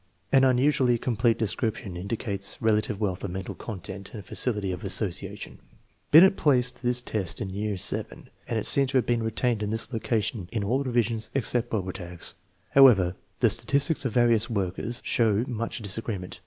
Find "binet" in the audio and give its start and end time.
6.09-6.35